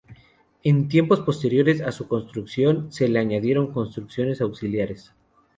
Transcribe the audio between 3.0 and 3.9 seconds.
le añadieron